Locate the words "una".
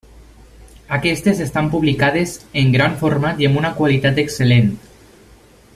3.61-3.73